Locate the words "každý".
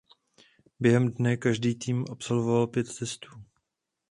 1.37-1.75